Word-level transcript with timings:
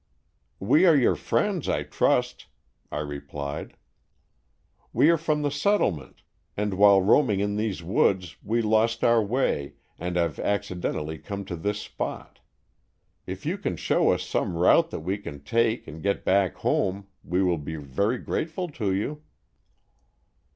"We 0.59 0.87
are 0.87 0.95
your 0.97 1.15
friends, 1.15 1.69
I 1.69 1.83
trust," 1.83 2.47
I 2.91 3.01
re 3.01 3.19
plied; 3.19 3.77
"we 4.91 5.11
are 5.11 5.17
from 5.19 5.43
the 5.43 5.51
settlement 5.51 6.23
and 6.57 6.73
while 6.73 7.03
roaming 7.03 7.39
in 7.39 7.55
these 7.55 7.83
woods 7.83 8.35
we 8.41 8.63
lost 8.63 9.03
our 9.03 9.23
way 9.23 9.75
and 9.99 10.15
have 10.15 10.39
accidentally 10.39 11.19
come 11.19 11.45
to 11.45 11.55
this 11.55 11.79
spot. 11.79 12.39
If 13.27 13.45
you 13.45 13.59
can 13.59 13.77
show 13.77 14.09
us 14.09 14.23
some 14.23 14.57
route 14.57 14.89
that 14.89 15.01
we 15.01 15.19
can 15.19 15.43
take 15.43 15.87
and 15.87 16.01
get 16.01 16.25
back 16.25 16.55
home 16.55 17.05
we 17.23 17.43
will 17.43 17.59
be 17.59 17.75
very 17.75 18.17
grateful 18.17 18.69
to 18.69 18.91
you." 18.91 19.21